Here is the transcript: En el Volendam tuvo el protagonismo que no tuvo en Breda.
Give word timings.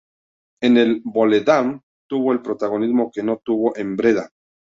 En 0.63 0.77
el 0.77 1.03
Volendam 1.05 1.79
tuvo 2.09 2.33
el 2.33 2.41
protagonismo 2.41 3.11
que 3.13 3.21
no 3.21 3.37
tuvo 3.37 3.77
en 3.77 3.95
Breda. 3.95 4.31